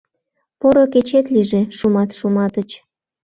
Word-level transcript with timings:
Поро 0.59 0.83
кечет 0.93 1.25
лийже, 1.33 1.61
Шумат 1.77 2.09
Шуматыч! 2.17 2.69